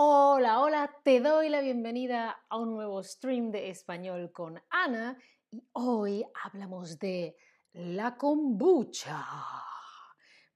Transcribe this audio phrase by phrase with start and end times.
[0.00, 5.18] Hola, hola, te doy la bienvenida a un nuevo stream de español con Ana
[5.50, 7.34] y hoy hablamos de
[7.72, 9.26] la kombucha.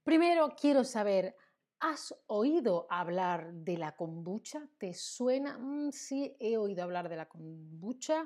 [0.01, 1.35] Primero quiero saber,
[1.81, 4.65] ¿has oído hablar de la kombucha?
[4.77, 5.57] ¿Te suena?
[5.57, 8.25] Mm, sí, he oído hablar de la kombucha.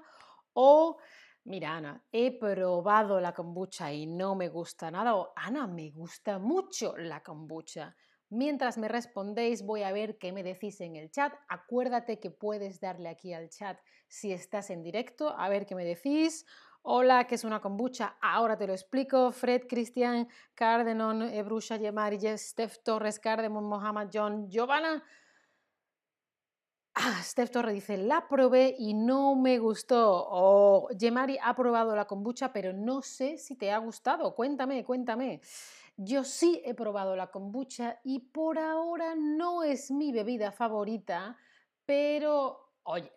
[0.54, 1.00] O,
[1.46, 5.16] mira Ana, he probado la kombucha y no me gusta nada.
[5.16, 7.96] O, Ana, me gusta mucho la kombucha.
[8.30, 11.34] Mientras me respondéis, voy a ver qué me decís en el chat.
[11.48, 15.86] Acuérdate que puedes darle aquí al chat si estás en directo, a ver qué me
[15.86, 16.46] decís.
[16.82, 18.18] Hola, ¿qué es una kombucha?
[18.22, 19.32] Ahora te lo explico.
[19.32, 25.04] Fred, Cristian, Cardenon, Ebrusha, Yemari, Steph Torres, Cardemon, Mohamed, John, Giovanna.
[27.00, 30.26] Ah, Steph Torres dice, la probé y no me gustó.
[30.32, 34.34] O Yemari ha probado la kombucha, pero no sé si te ha gustado.
[34.34, 35.40] Cuéntame, cuéntame.
[35.96, 41.38] Yo sí he probado la kombucha y por ahora no es mi bebida favorita,
[41.86, 43.14] pero oye,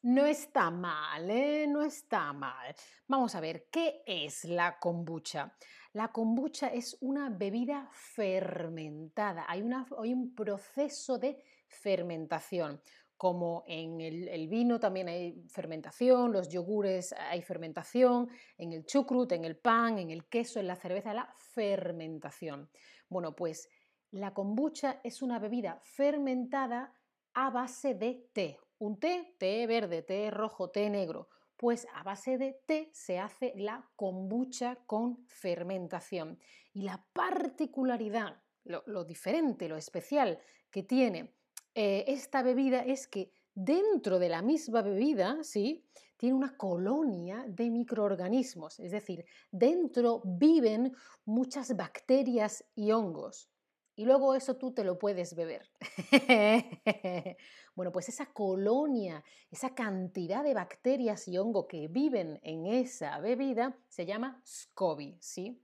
[0.00, 1.66] no está mal, ¿eh?
[1.68, 2.74] No está mal.
[3.08, 5.54] Vamos a ver, ¿qué es la kombucha?
[5.92, 9.44] La kombucha es una bebida fermentada.
[9.48, 9.62] Hay,
[9.98, 12.80] hay un proceso de fermentación
[13.18, 19.44] como en el, vino también hay fermentación, los yogures hay fermentación, en el chucrut, en
[19.44, 22.70] el pan, en el queso, en la cerveza, la fermentación.
[23.08, 23.68] Bueno, pues
[24.12, 26.94] la kombucha es una bebida fermentada
[27.34, 28.56] a base de té.
[28.78, 31.28] Un té, té verde, té rojo, té negro.
[31.56, 36.38] Pues a base de té se hace la kombucha con fermentación.
[36.72, 40.38] Y la particularidad, lo, lo diferente, lo especial
[40.70, 41.37] que tiene
[41.74, 45.84] eh, esta bebida es que dentro de la misma bebida, ¿sí?
[46.16, 50.92] Tiene una colonia de microorganismos, es decir, dentro viven
[51.24, 53.48] muchas bacterias y hongos.
[53.94, 55.68] Y luego eso tú te lo puedes beber.
[57.74, 63.76] bueno, pues esa colonia, esa cantidad de bacterias y hongos que viven en esa bebida
[63.88, 65.60] se llama SCOBY, ¿sí?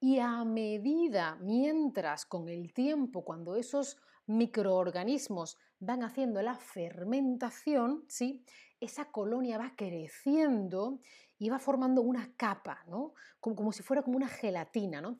[0.00, 3.96] Y a medida, mientras con el tiempo, cuando esos
[4.36, 8.44] microorganismos van haciendo la fermentación, ¿sí?
[8.80, 11.00] esa colonia va creciendo
[11.38, 13.14] y va formando una capa, ¿no?
[13.40, 15.18] como, como si fuera como una gelatina, ¿no?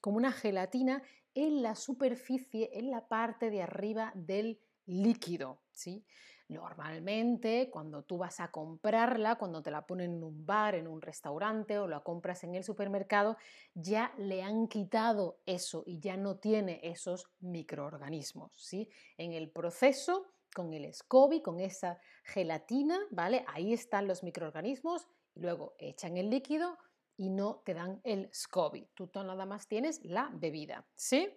[0.00, 1.02] como una gelatina
[1.34, 5.62] en la superficie, en la parte de arriba del líquido.
[5.72, 6.04] ¿sí?
[6.48, 11.00] Normalmente, cuando tú vas a comprarla, cuando te la ponen en un bar, en un
[11.00, 13.36] restaurante o la compras en el supermercado,
[13.74, 18.52] ya le han quitado eso y ya no tiene esos microorganismos.
[18.56, 18.88] ¿sí?
[19.16, 23.44] En el proceso, con el SCOBY, con esa gelatina, ¿vale?
[23.48, 26.78] Ahí están los microorganismos y luego echan el líquido
[27.16, 28.90] y no te dan el SCOBY.
[28.94, 31.30] Tú nada más tienes la bebida, ¿sí?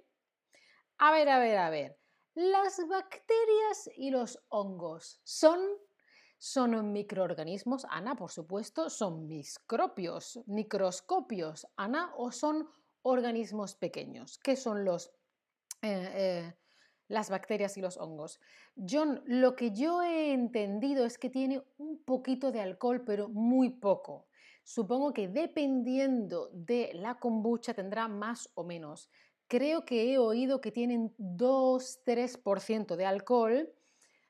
[0.98, 2.05] A ver, a ver, a ver.
[2.36, 5.62] Las bacterias y los hongos son,
[6.38, 12.68] son microorganismos, Ana, por supuesto, son microbios, microscopios, Ana, o son
[13.04, 14.38] organismos pequeños.
[14.40, 15.14] ¿Qué son los,
[15.82, 16.54] eh, eh,
[17.08, 18.42] las bacterias y los hongos?
[18.76, 23.70] John, lo que yo he entendido es que tiene un poquito de alcohol, pero muy
[23.70, 24.28] poco.
[24.66, 29.10] Supongo que dependiendo de la kombucha tendrá más o menos
[29.48, 33.74] creo que he oído que tienen 2-3% de alcohol,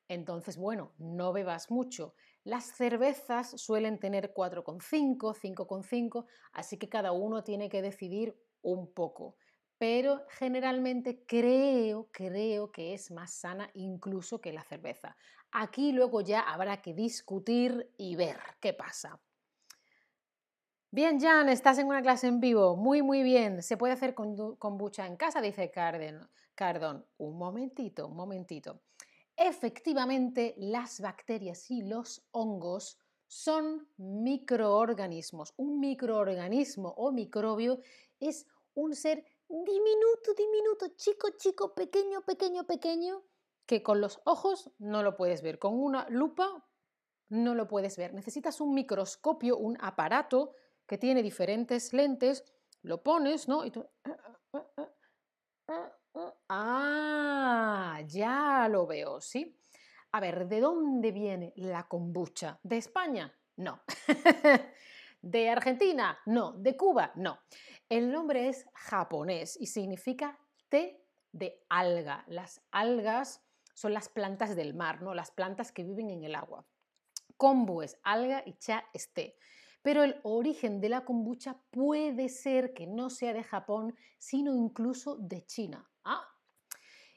[0.08, 2.14] entonces, bueno, no bebas mucho.
[2.44, 9.38] Las cervezas suelen tener 4,5, 5,5, así que cada uno tiene que decidir un poco.
[9.78, 15.18] Pero generalmente creo, creo que es más sana incluso que la cerveza.
[15.52, 19.25] Aquí luego ya habrá que discutir y ver qué pasa.
[20.96, 22.78] Bien, Jan, estás en una clase en vivo.
[22.78, 23.62] Muy, muy bien.
[23.62, 25.42] ¿Se puede hacer kombucha en casa?
[25.42, 27.06] Dice Cardón.
[27.18, 28.80] Un momentito, un momentito.
[29.36, 32.98] Efectivamente, las bacterias y los hongos
[33.28, 35.54] son microorganismos.
[35.58, 37.82] Un microorganismo o microbio
[38.22, 43.22] es un ser diminuto, diminuto, chico, chico, pequeño, pequeño, pequeño,
[43.66, 45.60] que con los ojos no lo puedes ver.
[45.60, 46.66] Con una lupa
[47.28, 48.14] no lo puedes ver.
[48.14, 50.54] Necesitas un microscopio, un aparato
[50.88, 52.44] que tiene diferentes lentes,
[52.82, 53.66] lo pones, ¿no?
[53.66, 53.86] Y tú...
[56.50, 59.60] Ah, ya lo veo, ¿sí?
[60.12, 62.60] A ver, ¿de dónde viene la kombucha?
[62.64, 63.34] ¿De España?
[63.58, 63.82] No.
[65.22, 66.18] ¿De Argentina?
[66.26, 66.54] No.
[66.54, 67.12] ¿De Cuba?
[67.16, 67.40] No.
[67.90, 70.40] El nombre es japonés y significa
[70.70, 72.24] té de alga.
[72.28, 73.44] Las algas
[73.74, 75.14] son las plantas del mar, ¿no?
[75.14, 76.66] Las plantas que viven en el agua.
[77.38, 79.38] Kombu es alga y cha es té
[79.86, 85.16] pero el origen de la kombucha puede ser que no sea de Japón, sino incluso
[85.16, 85.88] de China.
[86.04, 86.26] Ah,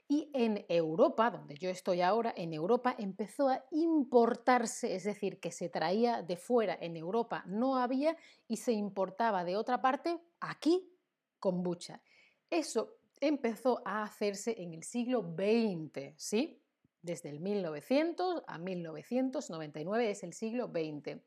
[0.06, 5.50] Y en Europa, donde yo estoy ahora, en Europa empezó a importarse, es decir, que
[5.50, 10.93] se traía de fuera, en Europa no había y se importaba de otra parte, aquí,
[11.38, 12.03] kombucha.
[12.50, 16.62] Eso empezó a hacerse en el siglo XX, ¿sí?
[17.00, 21.23] Desde el 1900 a 1999 es el siglo XX.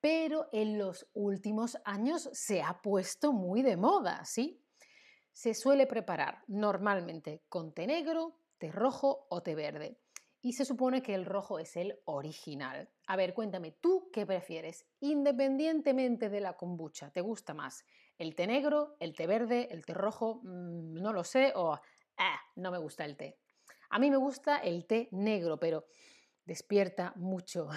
[0.00, 4.64] Pero en los últimos años se ha puesto muy de moda, ¿sí?
[5.32, 10.00] Se suele preparar normalmente con té negro, té rojo o té verde.
[10.40, 12.88] Y se supone que el rojo es el original.
[13.08, 14.86] A ver, cuéntame, ¿tú qué prefieres?
[15.00, 17.84] Independientemente de la kombucha, ¿te gusta más
[18.18, 20.40] el té negro, el té verde, el té rojo?
[20.44, 23.38] Mm, no lo sé, o ah, no me gusta el té.
[23.90, 25.86] A mí me gusta el té negro, pero
[26.44, 27.68] despierta mucho.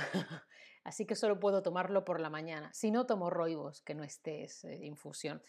[0.84, 2.72] Así que solo puedo tomarlo por la mañana.
[2.74, 5.42] Si no, tomo roibos, que no estés eh, infusión.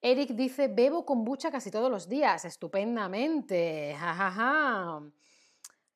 [0.00, 3.96] Eric dice, bebo kombucha casi todos los días, estupendamente.
[3.98, 5.02] Ja,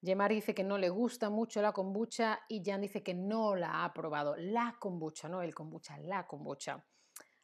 [0.01, 3.85] Yemar dice que no le gusta mucho la kombucha y Jan dice que no la
[3.85, 4.35] ha probado.
[4.37, 6.85] La kombucha, no el kombucha, la kombucha.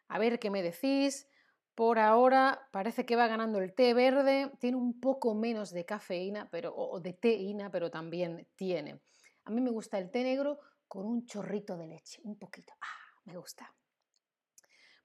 [0.08, 1.28] A ver qué me decís.
[1.74, 4.50] Por ahora parece que va ganando el té verde.
[4.58, 9.02] Tiene un poco menos de cafeína pero, o de teína, pero también tiene.
[9.44, 12.74] A mí me gusta el té negro con un chorrito de leche, un poquito.
[12.80, 13.72] Ah, me gusta.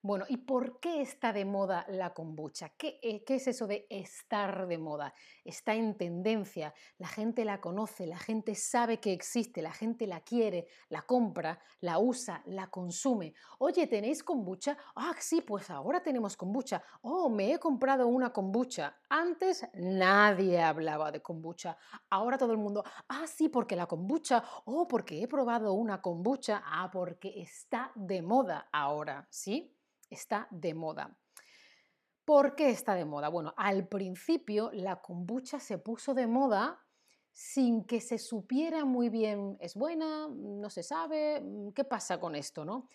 [0.04, 2.72] Bueno, ¿y por qué está de moda la kombucha?
[2.82, 5.14] Eh, ¿Qué, es eso de estar de moda?
[5.46, 10.22] Está en tendencia, la gente la conoce, la gente sabe que existe, la gente la
[10.22, 13.36] quiere, la compra, la usa, la consume.
[13.60, 14.76] Oye, ¿tenéis kombucha?
[14.96, 16.82] Ah, sí, pues ahora tenemos kombucha.
[17.04, 18.98] Oh, me he comprado una kombucha.
[19.08, 21.78] Antes nadie hablaba de kombucha.
[22.10, 24.44] Ahora todo el mundo, ah, sí, porque la kombucha.
[24.66, 26.64] Oh, porque he probado una kombucha.
[26.66, 29.78] Ah, porque está de moda ahora, ¿sí?
[30.12, 31.18] Está de moda.
[32.24, 33.30] ¿Por qué está de moda?
[33.30, 36.80] Bueno, al principio la kombucha se puso de moda
[37.34, 40.28] sin que se supiera muy bien, ¿es buena?
[40.28, 41.42] ¿No se sabe?
[41.74, 42.64] ¿Qué pasa con esto?
[42.64, 42.90] ¿no?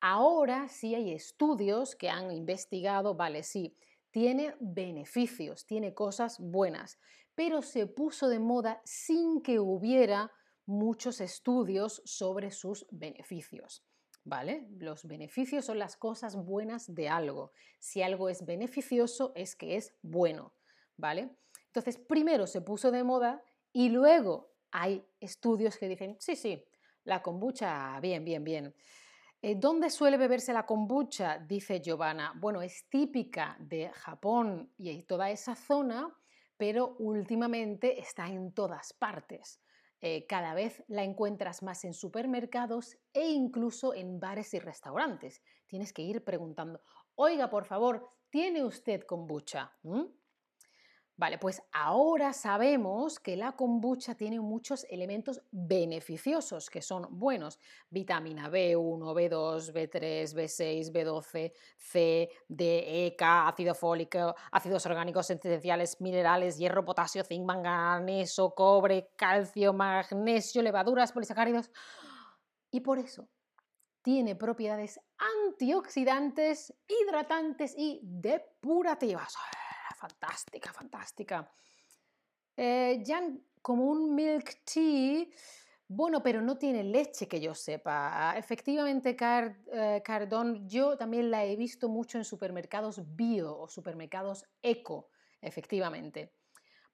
[0.00, 3.76] Ahora sí hay estudios que han investigado, vale, sí,
[4.10, 6.98] tiene beneficios, tiene cosas buenas,
[7.34, 10.30] pero se puso de moda sin que hubiera
[10.66, 13.84] muchos estudios sobre sus beneficios.
[14.24, 14.68] ¿Vale?
[14.78, 17.52] Los beneficios son las cosas buenas de algo.
[17.78, 20.54] Si algo es beneficioso es que es bueno,
[20.96, 21.30] ¿vale?
[21.66, 23.42] Entonces, primero se puso de moda
[23.72, 26.64] y luego hay estudios que dicen, sí, sí,
[27.04, 28.74] la kombucha, bien, bien, bien.
[29.40, 31.38] Eh, ¿Dónde suele beberse la kombucha?
[31.38, 32.32] Dice Giovanna.
[32.36, 36.14] Bueno, es típica de Japón y toda esa zona,
[36.56, 39.61] pero últimamente está en todas partes.
[40.02, 45.42] Eh, cada vez la encuentras más en supermercados e incluso en bares y restaurantes.
[45.66, 46.80] Tienes que ir preguntando,
[47.14, 49.78] oiga, por favor, ¿tiene usted kombucha?
[51.22, 57.60] Vale, pues ahora sabemos que la kombucha tiene muchos elementos beneficiosos que son buenos.
[57.90, 66.00] Vitamina B1, B2, B3, B6, B12, C, D, E, K, ácido fólico, ácidos orgánicos esenciales,
[66.00, 71.70] minerales, hierro, potasio, zinc, manganeso, cobre, calcio, magnesio, levaduras, polisacáridos.
[72.72, 73.28] Y por eso
[74.02, 74.98] tiene propiedades
[75.46, 79.36] antioxidantes, hidratantes y depurativas
[80.02, 81.48] fantástica, fantástica.
[82.56, 83.02] Eh,
[83.60, 85.26] como un milk tea,
[85.86, 88.34] bueno, pero no tiene leche que yo sepa.
[88.36, 95.10] Efectivamente, eh, Cardón, yo también la he visto mucho en supermercados bio o supermercados eco,
[95.40, 96.34] efectivamente.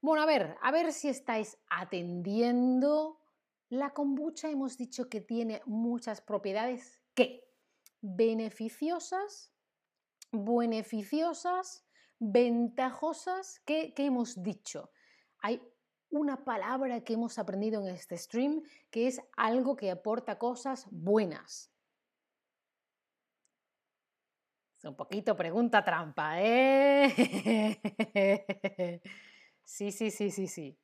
[0.00, 3.20] Bueno, a ver, a ver si estáis atendiendo.
[3.70, 7.44] La kombucha hemos dicho que tiene muchas propiedades ¿qué?
[8.00, 9.52] beneficiosas,
[10.32, 11.87] beneficiosas
[12.18, 14.90] ventajosas que, hemos dicho.
[15.40, 15.62] Hay
[16.10, 21.70] una palabra que hemos aprendido en este stream que es algo que aporta cosas buenas.
[24.84, 27.80] Un poquito pregunta trampa, ¿eh?
[29.64, 30.78] sí, sí, sí, sí, sí.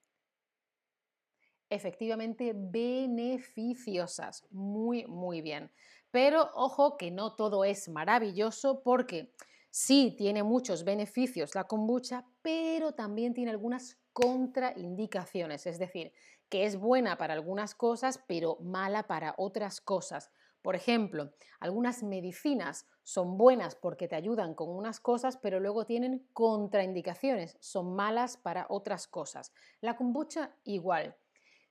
[1.70, 4.44] Efectivamente, beneficiosas.
[4.50, 5.70] Muy, muy bien.
[6.10, 9.32] Pero ojo que no todo es maravilloso porque
[9.76, 16.12] Sí, tiene muchos beneficios la kombucha, pero también tiene algunas contraindicaciones, es decir,
[16.48, 20.30] que es buena para algunas cosas, pero mala para otras cosas.
[20.62, 26.28] Por ejemplo, algunas medicinas son buenas porque te ayudan con unas cosas, pero luego tienen
[26.32, 29.52] contraindicaciones, son malas para otras cosas.
[29.80, 31.16] La kombucha igual.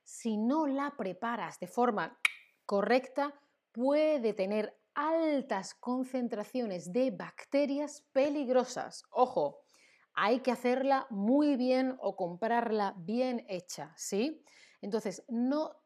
[0.02, 2.20] Si no la preparas de forma
[2.66, 3.32] correcta,
[3.72, 9.04] puede tener altas concentraciones de bacterias peligrosas.
[9.10, 9.60] Ojo,
[10.14, 14.44] hay que hacerla muy bien o comprarla bien hecha, ¿sí?
[14.80, 15.76] Entonces, no,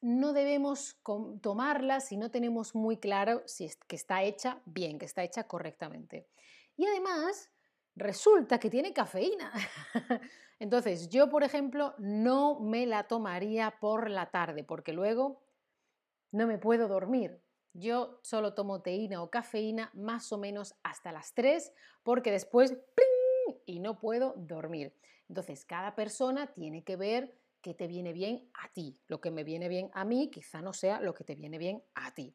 [0.00, 1.00] no debemos
[1.40, 5.44] tomarla si no tenemos muy claro si es, que está hecha bien, que está hecha
[5.44, 6.28] correctamente.
[6.76, 7.50] Y además,
[7.94, 9.52] resulta que tiene cafeína.
[10.58, 15.42] Entonces, yo, por ejemplo, no me la tomaría por la tarde, porque luego
[16.32, 17.42] no me puedo dormir.
[17.78, 22.74] Yo solo tomo teína o cafeína más o menos hasta las 3, porque después
[23.66, 24.94] y no puedo dormir.
[25.28, 28.98] Entonces, cada persona tiene que ver qué te viene bien a ti.
[29.08, 31.82] Lo que me viene bien a mí quizá no sea lo que te viene bien
[31.94, 32.34] a ti.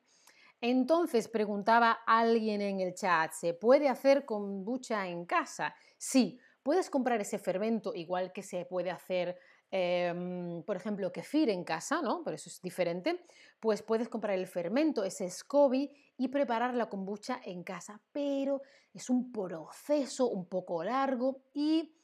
[0.60, 5.74] Entonces preguntaba alguien en el chat, ¿se puede hacer kombucha en casa?
[5.98, 9.39] Sí, puedes comprar ese fermento igual que se puede hacer,
[9.72, 12.24] em, por ejemplo, kefir en casa, ¿no?
[12.24, 13.25] Pero eso es diferente.
[13.60, 18.62] Pues puedes comprar el fermento, ese SCOBY, y preparar la kombucha en casa, pero
[18.94, 21.96] es un proceso un poco largo y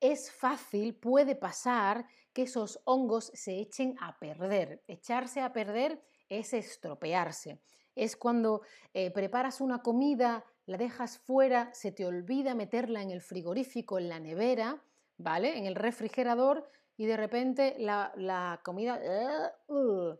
[0.00, 4.82] es fácil, puede pasar que esos hongos se echen a perder.
[4.88, 7.60] Echarse a perder es estropearse.
[7.94, 8.62] Es cuando
[8.94, 14.08] eh, preparas una comida, la dejas fuera, se te olvida meterla en el frigorífico, en
[14.08, 14.82] la nevera,
[15.18, 15.58] ¿vale?
[15.58, 16.66] En el refrigerador
[17.00, 19.00] y de repente la, comida...
[19.68, 20.14] Uh,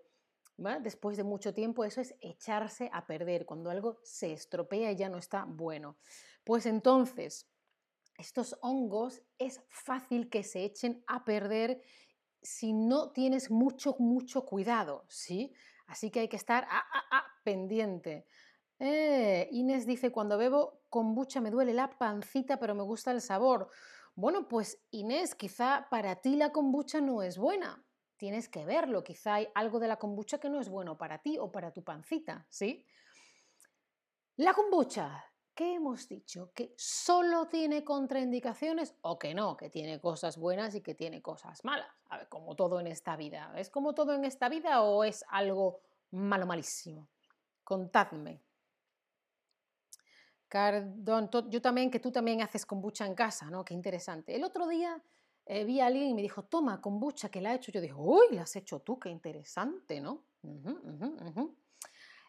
[0.82, 5.08] Después de mucho tiempo, eso es echarse a perder, cuando algo se estropea y ya
[5.08, 5.96] no está bueno.
[6.44, 7.50] Pues entonces,
[8.18, 11.80] estos hongos es fácil que se echen a perder
[12.42, 15.54] si no tienes mucho, mucho cuidado, ¿sí?
[15.86, 18.26] Así que hay que estar ah, ah, ah, pendiente.
[18.78, 23.70] Eh, Inés dice, cuando bebo kombucha me duele la pancita, pero me gusta el sabor.
[24.20, 27.82] Bueno, pues Inés, quizá para ti la kombucha no es buena,
[28.18, 29.02] tienes que verlo.
[29.02, 31.82] Quizá hay algo de la kombucha que no es bueno para ti o para tu
[31.82, 32.84] pancita, ¿sí?
[34.36, 35.24] La kombucha,
[35.54, 36.52] ¿qué hemos dicho?
[36.52, 39.56] ¿Que solo tiene contraindicaciones o que no?
[39.56, 41.88] Que tiene cosas buenas y que tiene cosas malas.
[42.10, 43.54] A ver, como todo en esta vida.
[43.56, 47.08] ¿Es como todo en esta vida o es algo malo, malísimo?
[47.64, 48.42] Contadme.
[50.50, 53.64] Cardón, yo también, que tú también haces kombucha en casa, ¿no?
[53.64, 54.34] Qué interesante.
[54.34, 55.00] El otro día
[55.46, 57.70] eh, vi a alguien y me dijo, toma kombucha que la he hecho.
[57.70, 60.24] Yo dije, uy, la has hecho tú, qué interesante, ¿no?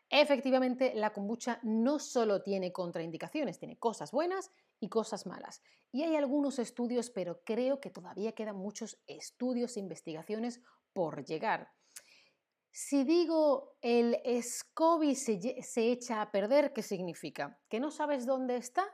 [0.08, 5.63] Efectivamente, la kombucha no solo tiene contraindicaciones, tiene cosas buenas y cosas malas.
[5.92, 10.62] Y hay algunos estudios, pero creo que todavía quedan muchos estudios e investigaciones
[10.94, 11.72] por llegar.
[12.72, 17.60] Si digo el SCOBY se, se echa a perder, ¿qué significa?
[17.70, 18.86] ¿Que no sabes dónde está?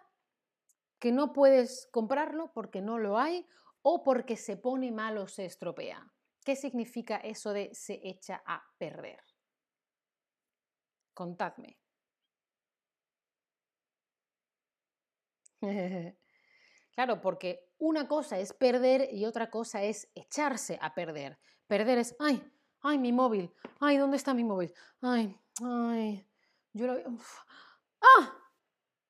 [0.99, 3.47] ¿Que no puedes comprarlo porque no lo hay?
[3.89, 6.05] o porque se pone mal o se estropea.
[6.43, 9.23] ¿Qué significa eso de se echa a perder?
[11.13, 11.79] Contadme.
[16.91, 21.39] claro, porque una cosa es perder y otra cosa es echarse a perder.
[21.67, 22.43] Perder es, ay,
[22.81, 24.73] ay, mi móvil, ay, ¿dónde está mi móvil?
[25.01, 26.27] Ay, ay,
[26.73, 26.97] yo lo...
[28.01, 28.37] ¡Ah!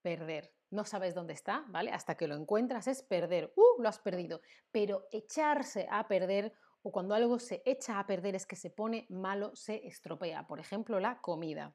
[0.01, 1.91] Perder no sabes dónde está, ¿vale?
[1.91, 3.81] Hasta que lo encuentras es perder, ¡uh!
[3.81, 4.41] Lo has perdido.
[4.71, 9.05] Pero echarse a perder o cuando algo se echa a perder es que se pone
[9.09, 10.47] malo, se estropea.
[10.47, 11.73] Por ejemplo, la comida.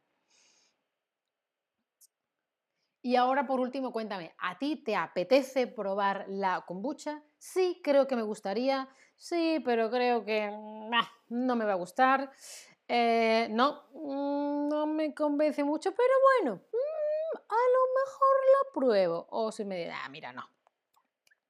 [3.03, 7.23] Y ahora, por último, cuéntame, ¿a ti te apetece probar la kombucha?
[7.37, 8.89] Sí, creo que me gustaría.
[9.17, 10.51] Sí, pero creo que
[11.29, 12.31] no me va a gustar.
[12.87, 18.33] Eh, no, mm, no me convence mucho, pero bueno, mm, a lo mejor
[18.73, 19.27] pruebo.
[19.31, 20.49] O si me dice, ah, mira, no,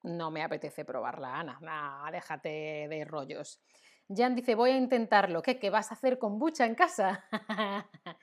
[0.03, 3.61] no me apetece probarla, Ana, déjate de rollos.
[4.09, 5.43] Jan dice, voy a intentarlo.
[5.43, 5.59] ¿Qué?
[5.59, 7.25] ¿Qué vas a hacer con bucha en casa?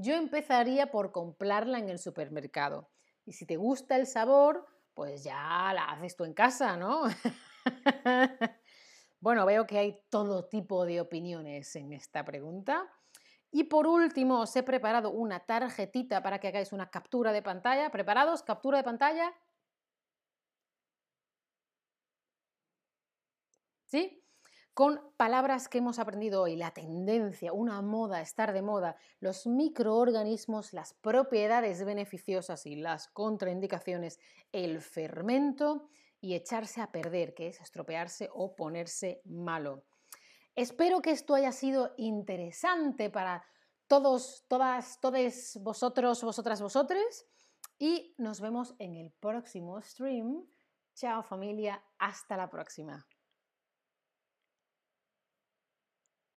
[0.00, 2.88] Yo empezaría por comprarla en el supermercado.
[3.26, 4.64] Y si te gusta el sabor,
[4.94, 7.02] pues ya la haces tú en casa, ¿no?
[9.20, 12.90] bueno, veo que hay todo tipo de opiniones en esta pregunta.
[13.50, 17.90] Y por último, os he preparado una tarjetita para que hagáis una captura de pantalla.
[17.90, 18.42] ¿Preparados?
[18.42, 19.34] Captura de pantalla.
[23.84, 24.19] ¿Sí?
[24.80, 30.72] Con palabras que hemos aprendido hoy, la tendencia, una moda, estar de moda, los microorganismos,
[30.72, 34.18] las propiedades beneficiosas y las contraindicaciones,
[34.52, 39.84] el fermento y echarse a perder, que es estropearse o ponerse malo.
[40.56, 43.44] Espero que esto haya sido interesante para
[43.86, 47.26] todos, todas, todos vosotros, vosotras, vosotres.
[47.78, 50.42] Y nos vemos en el próximo stream.
[50.94, 53.06] Chao familia, hasta la próxima.